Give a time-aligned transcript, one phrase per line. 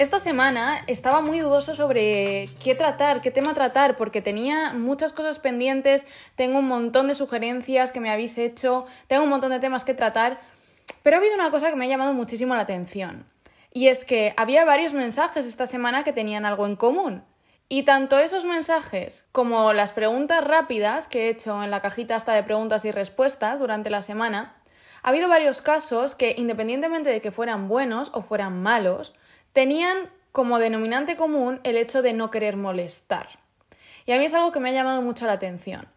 [0.00, 5.38] Esta semana estaba muy dudosa sobre qué tratar, qué tema tratar, porque tenía muchas cosas
[5.38, 9.84] pendientes, tengo un montón de sugerencias que me habéis hecho, tengo un montón de temas
[9.84, 10.40] que tratar,
[11.02, 13.26] pero ha habido una cosa que me ha llamado muchísimo la atención.
[13.74, 17.22] Y es que había varios mensajes esta semana que tenían algo en común.
[17.68, 22.32] Y tanto esos mensajes como las preguntas rápidas que he hecho en la cajita hasta
[22.32, 24.56] de preguntas y respuestas durante la semana,
[25.02, 29.14] ha habido varios casos que, independientemente de que fueran buenos o fueran malos,
[29.52, 33.40] tenían como denominante común el hecho de no querer molestar.
[34.06, 35.88] Y a mí es algo que me ha llamado mucho la atención.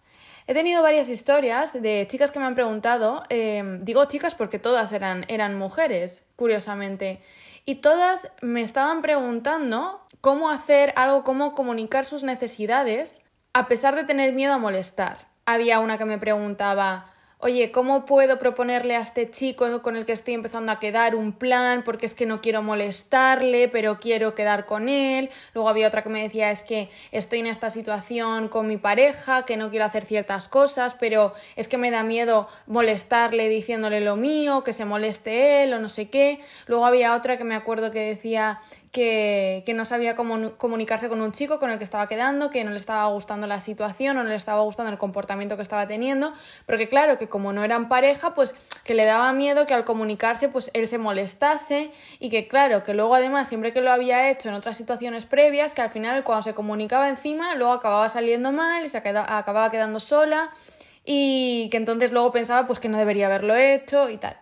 [0.46, 4.92] He tenido varias historias de chicas que me han preguntado, em, digo chicas porque todas
[4.92, 7.22] eran, eran mujeres, curiosamente,
[7.66, 13.22] y todas me estaban preguntando cómo hacer algo, cómo comunicar sus necesidades
[13.54, 15.28] a pesar de tener miedo a molestar.
[15.46, 17.13] Había una que me preguntaba,
[17.44, 21.34] oye, ¿cómo puedo proponerle a este chico con el que estoy empezando a quedar un
[21.34, 21.84] plan?
[21.84, 25.30] Porque es que no quiero molestarle, pero quiero quedar con él.
[25.54, 29.44] Luego había otra que me decía, es que estoy en esta situación con mi pareja,
[29.44, 34.16] que no quiero hacer ciertas cosas, pero es que me da miedo molestarle diciéndole lo
[34.16, 36.40] mío, que se moleste él o no sé qué.
[36.68, 38.62] Luego había otra que me acuerdo que decía
[38.94, 42.70] que, no sabía cómo comunicarse con un chico con el que estaba quedando, que no
[42.70, 46.32] le estaba gustando la situación o no le estaba gustando el comportamiento que estaba teniendo,
[46.68, 48.54] pero que claro, que como no eran pareja, pues
[48.86, 52.94] que le daba miedo que al comunicarse pues él se molestase y que claro, que
[52.94, 56.44] luego además siempre que lo había hecho en otras situaciones previas, que al final cuando
[56.44, 60.52] se comunicaba encima, luego acababa saliendo mal y se acababa quedando sola
[61.04, 64.38] y que entonces luego pensaba pues que no debería haberlo hecho y tal.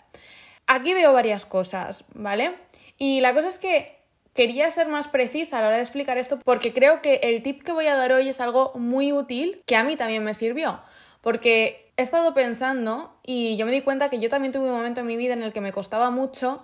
[0.68, 2.54] Aquí veo varias cosas, ¿vale?
[2.98, 4.01] Y la cosa es que
[4.34, 7.64] Quería ser más precisa a la hora de explicar esto porque creo que el tip
[7.64, 10.80] que voy a dar hoy es algo muy útil que a mí también me sirvió.
[11.20, 15.02] Porque he estado pensando y yo me di cuenta que yo también tuve un momento
[15.02, 16.64] en mi vida en el que me costaba mucho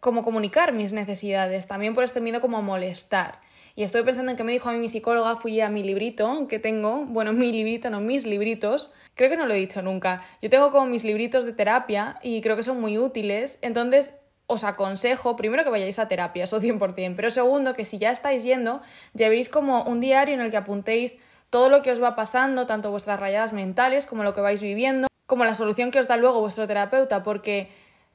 [0.00, 3.40] como comunicar mis necesidades, también por este miedo como molestar.
[3.74, 6.48] Y estoy pensando en qué me dijo a mí mi psicóloga, fui a mi librito
[6.48, 10.24] que tengo, bueno, mi librito, no, mis libritos, creo que no lo he dicho nunca.
[10.40, 14.14] Yo tengo como mis libritos de terapia y creo que son muy útiles, entonces
[14.46, 18.44] os aconsejo, primero que vayáis a terapia, eso 100%, pero segundo que si ya estáis
[18.44, 18.80] yendo,
[19.14, 21.18] llevéis como un diario en el que apuntéis
[21.50, 25.08] todo lo que os va pasando, tanto vuestras rayadas mentales como lo que vais viviendo,
[25.26, 27.70] como la solución que os da luego vuestro terapeuta, porque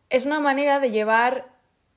[0.09, 1.47] es una manera de llevar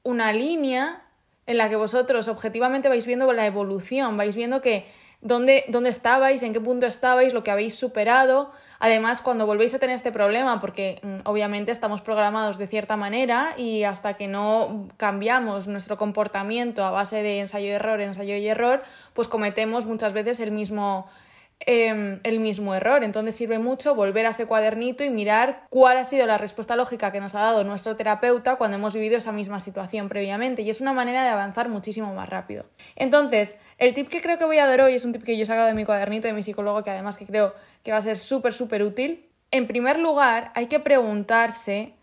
[0.03, 1.03] una línea
[1.47, 4.87] en la que vosotros objetivamente vais viendo la evolución, vais viendo que
[5.21, 8.53] dónde, dónde estabais, en qué punto estabais, lo que habéis superado,
[8.85, 13.55] Además, cuando volvéis a tener este problema, porque mm, obviamente estamos programados de cierta manera
[13.57, 18.83] y hasta que no cambiamos nuestro comportamiento a base de ensayo-error, ensayo y error,
[19.15, 21.09] pues cometemos muchas veces el mismo,
[21.61, 23.05] em, el mismo error.
[23.05, 27.13] Entonces sirve mucho volver a ese cuadernito y mirar cuál ha sido la respuesta lógica
[27.13, 30.63] que nos ha dado nuestro terapeuta cuando hemos vivido esa misma situación previamente.
[30.63, 32.67] Y es una manera de avanzar muchísimo más rápido.
[32.97, 35.43] Entonces, el tip que creo que voy a dar hoy es un tip que yo
[35.45, 38.03] he sacado de mi cuadernito de mi psicólogo, que además que creo que va a
[38.03, 39.27] ser súper, súper útil.
[39.51, 41.95] En primer lugar, hay que preguntarse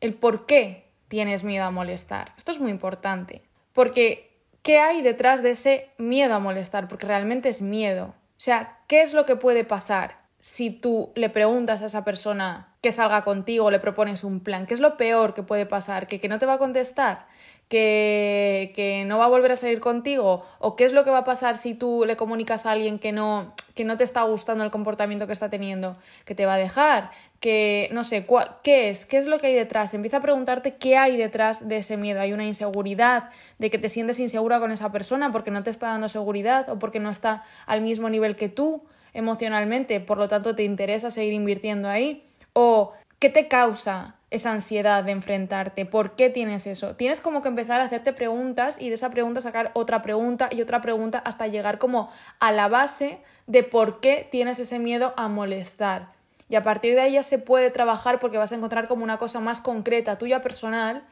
[0.00, 2.32] el por qué tienes miedo a molestar.
[2.36, 4.30] Esto es muy importante, porque
[4.62, 6.88] ¿qué hay detrás de ese miedo a molestar?
[6.88, 8.14] Porque realmente es miedo.
[8.36, 12.74] O sea, ¿qué es lo que puede pasar si tú le preguntas a esa persona
[12.80, 14.66] que salga contigo, le propones un plan?
[14.66, 16.06] ¿Qué es lo peor que puede pasar?
[16.06, 17.26] ¿Que, que no te va a contestar?
[17.68, 21.18] que, que, no va a volver a salir contigo o qué es lo que va
[21.18, 24.62] a pasar si tú le comunicas a alguien que no, que no te está gustando
[24.62, 27.10] el comportamiento que está teniendo, que te va a dejar,
[27.40, 28.24] que no sé,
[28.62, 29.04] ¿qué es?
[29.04, 29.94] ¿Qué es lo que hay detrás?
[29.94, 32.20] Empieza a preguntarte qué hay detrás de ese miedo.
[32.20, 35.88] Hay una inseguridad, de que te sientes insegura con esa persona porque no te está
[35.88, 38.84] dando seguridad o porque no está al mismo nivel que tú
[39.16, 45.04] emocionalmente, por lo tanto te interesa seguir invirtiendo ahí o qué te causa esa ansiedad
[45.04, 45.86] de enfrentarte?
[45.86, 46.96] ¿Por qué tienes eso?
[46.96, 50.60] Tienes como que empezar a hacerte preguntas y de esa pregunta sacar otra pregunta y
[50.62, 55.28] otra pregunta hasta llegar como a la base de por qué tienes ese miedo a
[55.28, 56.08] molestar.
[56.48, 59.18] Y a partir de ahí ya se puede trabajar porque vas a encontrar como una
[59.18, 61.02] cosa más concreta, tuya personal,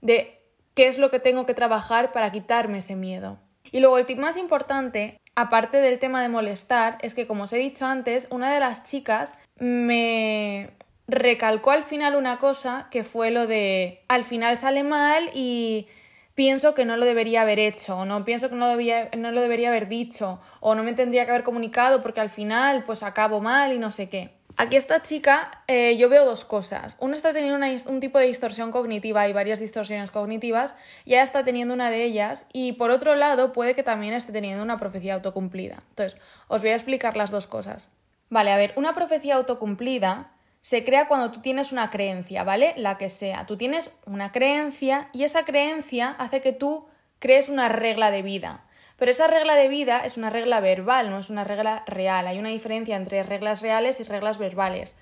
[0.00, 0.38] de
[0.74, 3.38] qué es lo que tengo que trabajar para quitarme ese miedo.
[3.70, 7.52] Y luego el tip más importante, aparte del tema de molestar, es que como os
[7.52, 10.70] he dicho antes, una de las chicas me,
[11.08, 15.86] recalcó al final una cosa que fue lo de al final sale mal y
[16.34, 19.68] pienso que no lo debería haber hecho, o no pienso que no, no lo debería
[19.68, 23.72] haber dicho, o no me tendría que haber comunicado porque al final pues acabo mal
[23.72, 24.30] y no sé qué.
[24.56, 26.96] Aquí esta chica, eh, yo veo dos cosas.
[27.00, 31.44] Una está teniendo un tipo de distorsión cognitiva y varias distorsiones cognitivas, y ella está
[31.44, 35.14] teniendo una de ellas, y por otro lado puede que también esté teniendo una profecía
[35.14, 35.82] autocumplida.
[35.90, 37.90] Entonces, os voy a explicar las dos cosas.
[38.28, 42.72] Vale, a ver, una profecía autocumplida se crea cuando tú tienes una creencia, ¿vale?
[42.76, 43.46] La que sea.
[43.46, 46.86] Tú tienes una creencia y esa creencia hace que tú
[47.18, 48.64] crees una regla de vida.
[49.02, 52.28] Pero esa regla de vida es una regla verbal, no es una regla real.
[52.28, 54.96] Hay una diferencia entre reglas reales y reglas verbales.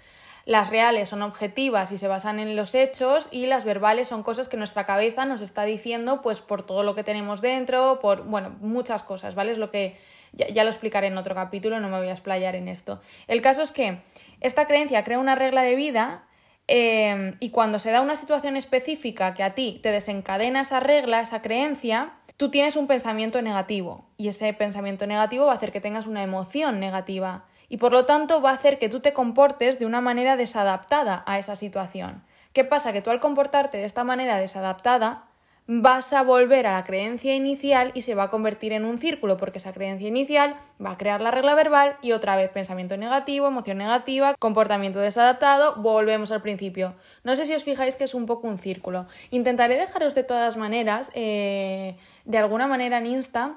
[0.47, 4.49] Las reales son objetivas y se basan en los hechos y las verbales son cosas
[4.49, 8.56] que nuestra cabeza nos está diciendo pues por todo lo que tenemos dentro, por, bueno,
[8.62, 9.52] muchas cosas, ¿vale?
[9.52, 9.99] Es lo que
[10.32, 13.02] ya, lo explicaré en otro capítulo, no me voy a explayar en esto.
[13.29, 13.99] El caso es que
[14.41, 16.25] esta creencia crea una regla de vida
[16.73, 21.21] eh, y cuando se da una situación específica que a ti te desencadena esa regla,
[21.21, 25.81] esa creencia, tú tienes un pensamiento negativo y ese pensamiento negativo va a hacer que
[25.81, 29.81] tengas una emoción negativa y por lo tanto va a hacer que tú te comportes
[29.81, 32.23] de una manera desadaptada a esa situación.
[32.53, 32.93] ¿Qué pasa?
[32.93, 35.25] Que tú al comportarte de esta manera desadaptada
[35.73, 39.37] vas a volver a la creencia inicial y se va a convertir en un círculo
[39.37, 43.47] porque esa creencia inicial va a crear la regla verbal y otra vez pensamiento negativo,
[43.47, 46.97] emoción negativa, comportamiento desadaptado, volvemos al principio.
[47.23, 49.07] No sé si os fijáis que es un poco un círculo.
[49.31, 53.55] Intentaré dejaros de todas maneras, eh, de alguna manera en Insta,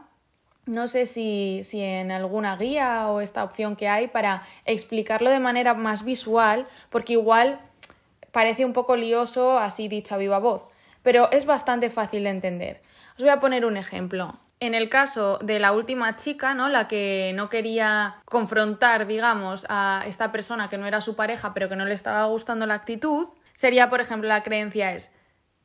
[0.67, 5.39] no sé si, si, en alguna guía o esta opción que hay para explicarlo de
[5.39, 7.59] manera más visual, porque igual
[8.31, 10.72] parece un poco lioso así dicho a viva voz
[11.03, 12.81] pero es bastante fácil de entender.
[13.17, 14.39] Os voy a poner un ejemplo.
[14.59, 16.69] En el caso de la última chica, ¿no?
[16.69, 21.69] La que no quería confrontar, digamos, a esta persona que no era su pareja, pero
[21.69, 25.11] que no le estaba gustando la actitud, sería, por ejemplo, la creencia es,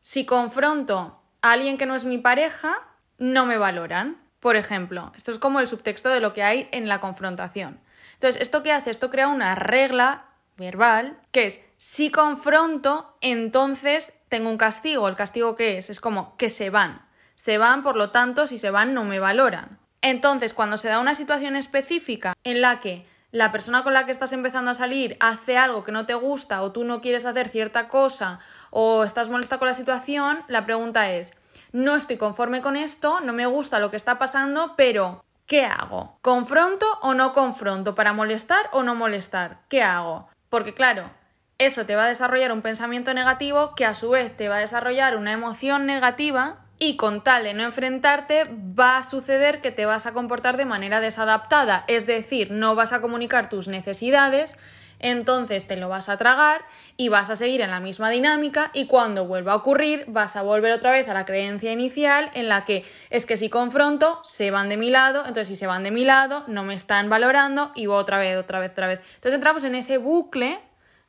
[0.01, 2.77] si confronto a alguien que no es mi pareja,
[3.19, 4.17] no me valoran.
[4.41, 7.81] Por ejemplo, esto es como el subtexto de lo que hay en la confrontación.
[8.15, 8.91] Entonces, ¿esto qué hace?
[8.91, 10.25] Esto crea una regla
[10.57, 15.09] verbal que es, si confronto, entonces tengo un castigo.
[15.09, 15.91] ¿El castigo qué es?
[15.91, 17.03] Es como que se van.
[17.37, 19.79] Se van, por lo tanto, si se van no me valoran.
[20.03, 24.13] Entonces, cuando se da una situación específica en la que la persona con la que
[24.13, 27.49] estás empezando a salir hace algo que no te gusta o tú no quieres hacer
[27.49, 28.41] cierta cosa
[28.71, 31.33] o estás molesta con la situación, la pregunta es,
[31.73, 36.19] no estoy conforme con esto, no me gusta lo que está pasando, pero ¿qué hago?
[36.23, 37.95] ¿Confronto o no confronto?
[37.95, 39.59] ¿Para molestar o no molestar?
[39.69, 40.29] ¿Qué hago?
[40.49, 41.11] Porque claro,
[41.59, 44.61] eso te va a desarrollar un pensamiento negativo que a su vez te va a
[44.61, 49.85] desarrollar una emoción negativa y con tal de no enfrentarte va a suceder que te
[49.85, 54.57] vas a comportar de manera desadaptada, es decir, no vas a comunicar tus necesidades,
[55.01, 56.61] entonces te lo vas a tragar
[56.97, 60.43] y vas a seguir en la misma dinámica y cuando vuelva a ocurrir vas a
[60.43, 64.53] volver otra vez a la creencia inicial en la que es que si confronto se
[64.53, 67.73] van de mi lado, entonces si se van de mi lado no me están valorando
[67.75, 69.01] y otra vez, otra vez, otra vez.
[69.17, 70.61] Entonces entramos en ese bucle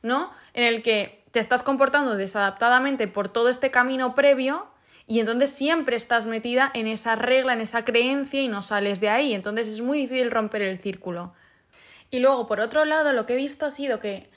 [0.02, 0.30] ¿no?
[0.54, 4.66] En el que te estás comportando desadaptadamente por todo este camino previo
[5.06, 9.08] y entonces siempre estás metida en esa regla, en esa creencia y no sales de
[9.08, 9.34] ahí.
[9.34, 11.34] Entonces es muy difícil romper el círculo.
[12.10, 14.28] Y luego, por otro lado, lo que he visto ha sido que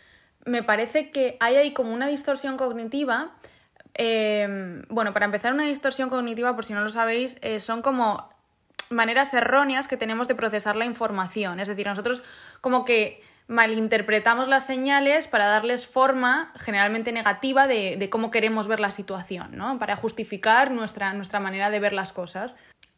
[0.45, 3.36] me parece que hay ahí como una distorsión cognitiva.
[3.95, 8.30] Eh, bueno, para empezar, una distorsión cognitiva, por si no lo sabéis, eh, son como
[8.89, 11.59] maneras erróneas que tenemos de procesar la información.
[11.59, 12.23] Es decir, nosotros
[12.61, 18.92] como que malinterpretamos las señales para darles forma generalmente negativa de, cómo queremos ver la
[18.92, 19.80] situación, ¿no?
[19.80, 22.56] Para justificar nuestra, nuestra manera de ver las cosas.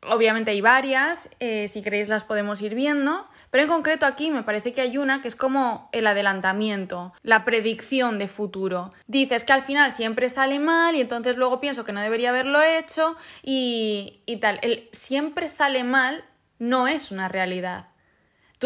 [0.08, 4.44] Obviamente hay varias, eh, si queréis las podemos ir viendo, pero en concreto aquí me
[4.44, 8.92] parece que hay una que es como el adelantamiento, la predicción de futuro.
[9.08, 12.62] Dices que al final siempre sale mal y entonces luego pienso que no debería haberlo
[12.62, 14.60] hecho y, y tal.
[14.62, 16.24] El siempre sale mal
[16.60, 17.88] no es una realidad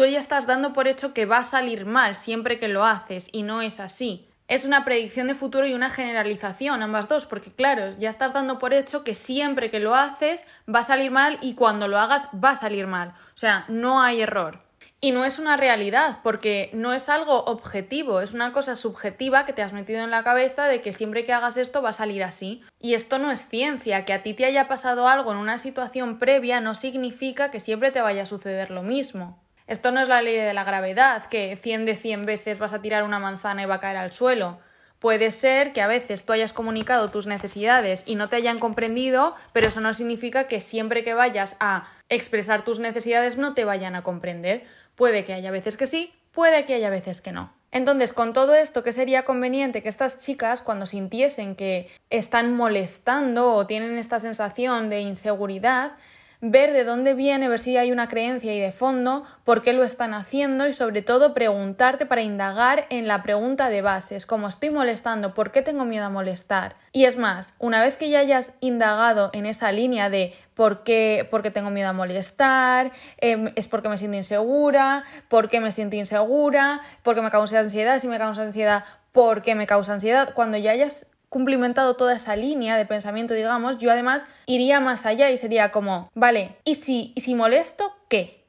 [0.00, 3.28] tú ya estás dando por hecho que va a salir mal siempre que lo haces
[3.32, 4.26] y no es así.
[4.48, 8.58] Es una predicción de futuro y una generalización, ambas dos, porque claro, ya estás dando
[8.58, 12.28] por hecho que siempre que lo haces va a salir mal y cuando lo hagas
[12.32, 13.10] va a salir mal.
[13.10, 14.62] O sea, no hay error.
[15.02, 19.52] Y no es una realidad, porque no es algo objetivo, es una cosa subjetiva que
[19.52, 22.24] te has metido en la cabeza de que siempre que hagas esto va a salir
[22.24, 22.62] así.
[22.80, 26.18] Y esto no es ciencia, que a ti te haya pasado algo en una situación
[26.18, 29.38] previa no significa que siempre te vaya a suceder lo mismo.
[29.70, 32.82] Esto no es la ley de la gravedad, que 100 de 100 veces vas a
[32.82, 34.58] tirar una manzana y va a caer al suelo.
[34.98, 39.36] Puede ser que a veces tú hayas comunicado tus necesidades y no te hayan comprendido,
[39.52, 43.94] pero eso no significa que siempre que vayas a expresar tus necesidades no te vayan
[43.94, 44.64] a comprender.
[44.96, 47.52] Puede que haya veces que sí, puede que haya veces que no.
[47.70, 53.54] Entonces, con todo esto, ¿qué sería conveniente que estas chicas, cuando sintiesen que están molestando
[53.54, 55.92] o tienen esta sensación de inseguridad,
[56.40, 59.84] ver de dónde viene, ver si hay una creencia y de fondo, por qué lo
[59.84, 64.16] están haciendo y sobre todo preguntarte para indagar en la pregunta de base.
[64.16, 66.76] Es como estoy molestando, ¿por qué tengo miedo a molestar?
[66.92, 71.26] Y es más, una vez que ya hayas indagado en esa línea de por qué,
[71.30, 75.96] porque tengo miedo a molestar, em, es porque me siento insegura, por qué me siento
[75.96, 80.56] insegura, porque me causa ansiedad, si me causa ansiedad, por qué me causa ansiedad, cuando
[80.56, 85.38] ya hayas cumplimentado toda esa línea de pensamiento, digamos, yo además iría más allá y
[85.38, 88.44] sería como, vale, ¿y si, ¿y si molesto, qué?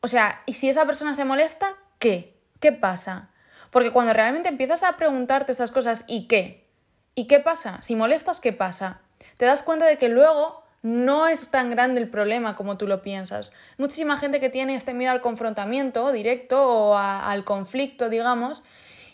[0.00, 2.36] O sea, ¿y si esa persona se molesta, qué?
[2.58, 3.30] ¿Qué pasa?
[3.70, 6.68] Porque cuando realmente empiezas a preguntarte estas cosas, ¿y qué?
[7.14, 7.80] ¿Y qué pasa?
[7.82, 9.00] Si molestas, ¿qué pasa?
[9.36, 13.02] Te das cuenta de que luego no es tan grande el problema como tú lo
[13.02, 13.52] piensas.
[13.78, 18.64] Muchísima gente que tiene este miedo al confrontamiento directo o al conflicto, digamos,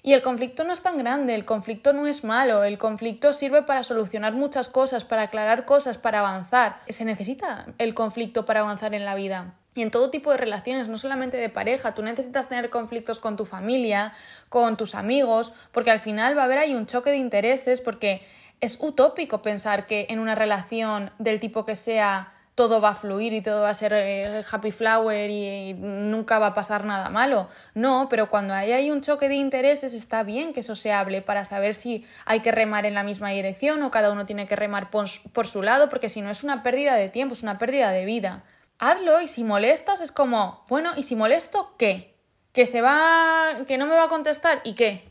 [0.02, 3.62] y el conflicto no es tan grande, el conflicto no es malo, el conflicto sirve
[3.62, 6.80] para solucionar muchas cosas, para aclarar cosas, para avanzar.
[6.88, 9.54] Se necesita el conflicto para avanzar en la vida.
[9.74, 13.36] Y en todo tipo de relaciones, no solamente de pareja, tú necesitas tener conflictos con
[13.36, 14.12] tu familia,
[14.48, 18.26] con tus amigos, porque al final va a haber ahí un choque de intereses, porque
[18.60, 23.34] es utópico pensar que en una relación del tipo que sea todo va a fluir
[23.34, 27.48] y todo va a ser eh, happy flower y, nunca va a pasar nada malo.
[27.74, 31.44] No, pero cuando hay, un choque de intereses está bien que eso se hable para
[31.44, 34.90] saber si hay que remar en la misma dirección o cada uno tiene que remar
[34.90, 37.92] por, por su lado, porque si no es una pérdida de tiempo, es una pérdida
[37.92, 38.42] de vida.
[38.80, 42.16] Hazlo y si molestas es como, bueno, ¿y si molesto qué?
[42.52, 44.62] ¿Que se va, que no me va a contestar?
[44.64, 45.04] ¿Y qué?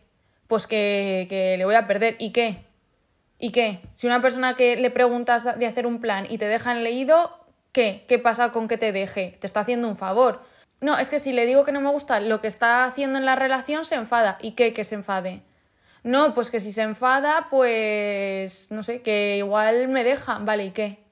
[0.48, 2.18] Pues que, que le voy a perder.
[2.20, 2.68] ¿Y qué?
[3.40, 3.80] ¿Y qué?
[3.96, 7.37] Si una persona que le preguntas de hacer un plan y te dejan leído,
[7.78, 8.06] ¿qué?
[8.08, 9.38] ¿Qué pasa con que te deje?
[9.40, 10.40] Te está haciendo un favor.
[10.82, 13.26] No, es que si le digo que no me gusta lo que está haciendo en
[13.26, 14.40] la relación, se enfada.
[14.42, 14.74] ¿Y qué?
[14.74, 15.44] Que se enfade.
[16.02, 20.40] No, pues que si se enfada, pues no sé, que igual me deja.
[20.40, 21.04] Vale, ¿y qué?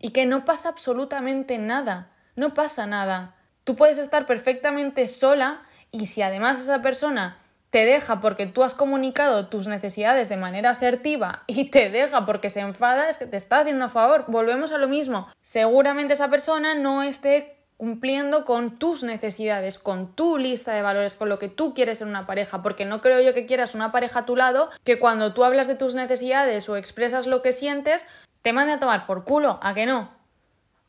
[0.00, 2.10] Y que no pasa absolutamente nada.
[2.34, 3.36] No pasa nada.
[3.62, 5.62] Tú puedes estar perfectamente sola
[5.92, 7.38] y si además esa persona
[7.76, 12.48] te deja porque tú has comunicado tus necesidades de manera asertiva y te deja porque
[12.48, 14.24] se enfada, es que te está haciendo favor.
[14.28, 15.28] Volvemos a lo mismo.
[15.42, 21.28] Seguramente esa persona no esté cumpliendo con tus necesidades, con tu lista de valores, con
[21.28, 24.20] lo que tú quieres en una pareja, porque no creo yo que quieras una pareja
[24.20, 28.06] a tu lado que cuando tú hablas de tus necesidades o expresas lo que sientes,
[28.40, 30.16] te mande a tomar por culo, ¿a que no?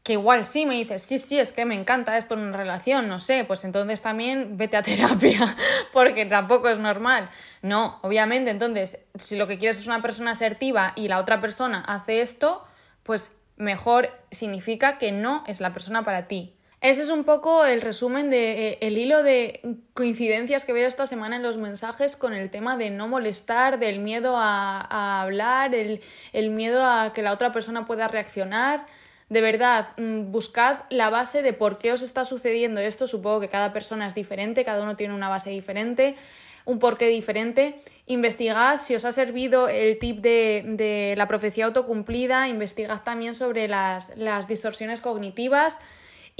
[0.08, 3.10] Que igual sí me dices, sí, sí, es que me encanta esto en una relación,
[3.10, 5.58] no sé, pues entonces también vete a terapia,
[5.92, 7.30] porque tampoco es normal.
[7.62, 11.84] No, obviamente, entonces, si lo que quieres es una persona asertiva y la otra persona
[11.86, 12.64] hace esto,
[13.04, 16.54] pues mejor significa que no es la persona para ti.
[16.80, 19.60] Ese es un poco el resumen de eh, el hilo de
[19.94, 24.00] coincidencias que veo esta semana en los mensajes con el tema de no molestar, del
[24.00, 26.00] miedo a, a hablar, el,
[26.32, 28.86] el miedo a que la otra persona pueda reaccionar
[29.30, 33.08] de verdad, mm, buscad la base de por qué os está sucediendo esto.
[33.08, 36.16] Supongo que cada persona es diferente, cada uno tiene una base diferente,
[36.66, 37.76] un porqué diferente.
[38.06, 43.68] Investigad si os ha servido el tip de, de la profecía autocumplida, investigad también sobre
[43.68, 45.80] las, las distorsiones cognitivas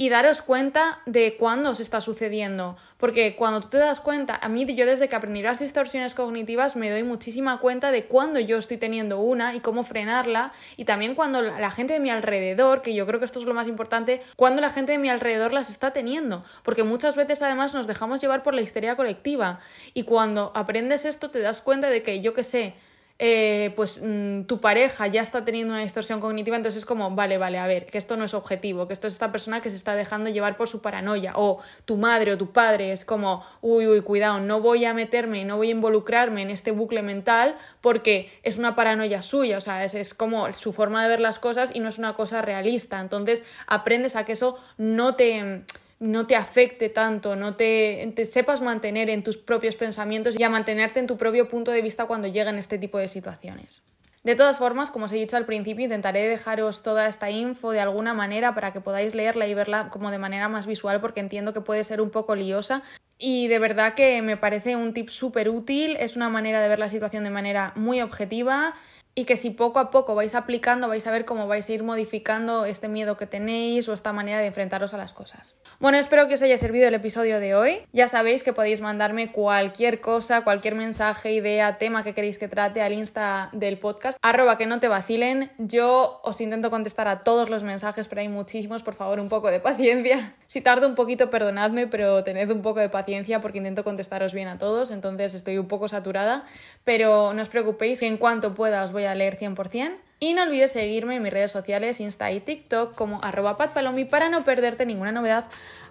[0.00, 2.76] y daros cuenta de cuándo os está sucediendo.
[2.98, 6.76] Porque cuando tú te das cuenta, a mí yo desde que aprendí las distorsiones cognitivas
[6.76, 10.52] me doy muchísima cuenta de cuándo yo estoy teniendo una y cómo frenarla.
[10.76, 13.54] Y también cuando la gente de mi alrededor, que yo creo que esto es lo
[13.54, 16.44] más importante, cuando la gente de mi alrededor las está teniendo.
[16.62, 19.58] Porque muchas veces además nos dejamos llevar por la histeria colectiva.
[19.94, 22.74] Y cuando aprendes esto te das cuenta de que yo qué sé,
[23.20, 27.36] eh, pues mm, tu pareja ya está teniendo una distorsión cognitiva, entonces es como, vale,
[27.36, 29.76] vale, a ver, que esto no es objetivo, que esto es esta persona que se
[29.76, 33.88] está dejando llevar por su paranoia, o tu madre o tu padre es como, uy,
[33.88, 38.30] uy, cuidado, no voy a meterme, no voy a involucrarme en este bucle mental porque
[38.44, 41.74] es una paranoia suya, o sea, es, es como su forma de ver las cosas
[41.74, 45.64] y no es una cosa realista, entonces aprendes a que eso no te
[46.00, 51.00] no te afecte tanto, no te, sepas mantener en tus propios pensamientos y a mantenerte
[51.00, 53.82] en tu propio punto de vista cuando lleguen este tipo de situaciones.
[54.24, 57.80] De todas formas, como os he dicho al principio, intentaré dejaros toda esta info de
[57.80, 61.54] alguna manera para que podáis leerla y verla como de manera más visual porque entiendo
[61.54, 62.82] que puede ser un poco liosa.
[63.16, 66.78] Y de verdad que me parece un tip súper útil, es una manera de ver
[66.78, 68.74] la situación de manera muy objetiva
[69.14, 71.82] y que si poco a poco vais aplicando vais a ver cómo vais a ir
[71.82, 75.60] modificando este miedo que tenéis o esta manera de enfrentaros a las cosas.
[75.80, 77.80] Bueno, espero que os haya servido el episodio de hoy.
[77.92, 82.80] Ya sabéis que podéis mandarme cualquier cosa, cualquier mensaje, idea, tema que queréis que trate
[82.80, 85.50] al insta del podcast, arroba que no te vacilen.
[85.58, 89.50] Yo os intento contestar a todos los mensajes, pero hay muchísimos, por favor, un poco
[89.50, 90.34] de paciencia.
[90.46, 94.48] Si tardo un poquito, perdonadme, pero tened un poco de paciencia porque intento contestaros bien
[94.48, 96.46] a todos, entonces estoy un poco saturada,
[96.84, 99.96] pero no os preocupéis que en cuanto pueda os voy a leer 100%.
[100.20, 104.28] Y no olvides seguirme en mis redes sociales, Insta y TikTok como arroba patpalomi para
[104.28, 105.44] no perderte ninguna novedad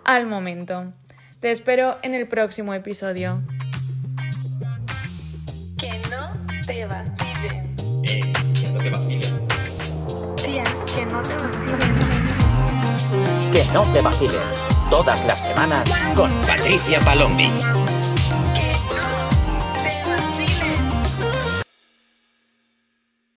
[0.03, 0.91] al momento.
[1.39, 3.41] Te espero en el próximo episodio.
[5.77, 6.33] Que no
[6.65, 7.75] te vacilen.
[8.03, 9.47] Eh, que no te vacilen.
[10.35, 10.63] Tía,
[10.95, 11.79] que no te vacilen.
[13.53, 14.41] Que no te vacilen.
[14.89, 17.51] Todas las semanas con Patricia Palombi.